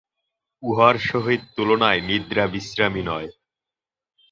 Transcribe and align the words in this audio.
উহার 0.63 0.95
সহিত 1.09 1.41
তুলনায় 1.55 2.01
নিদ্রা 2.01 2.45
বিশ্রামই 2.47 3.03
নয়। 3.03 3.29